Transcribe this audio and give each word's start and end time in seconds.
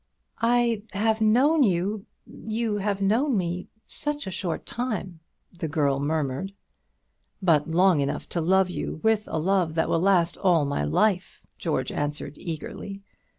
"I 0.41 0.81
have 0.93 1.21
known 1.21 1.61
you 1.61 2.07
you 2.25 2.77
have 2.77 3.03
known 3.03 3.37
me 3.37 3.67
such 3.85 4.25
a 4.25 4.31
short 4.31 4.65
time," 4.65 5.19
the 5.55 5.67
girl 5.67 5.99
murmured. 5.99 6.53
"But 7.39 7.67
long 7.69 7.99
enough 7.99 8.27
to 8.29 8.41
love 8.41 8.71
you 8.71 8.99
with 9.03 9.27
a 9.27 9.37
love 9.37 9.75
that 9.75 9.89
will 9.89 10.01
last 10.01 10.37
all 10.37 10.65
my 10.65 10.83
life," 10.83 11.43
George 11.59 11.91
answered 11.91 12.33
eagerly. 12.39 13.03